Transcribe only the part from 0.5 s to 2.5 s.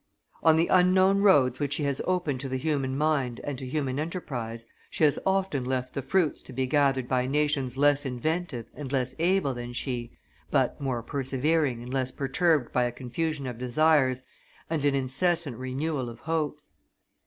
the unknown roads which she has opened to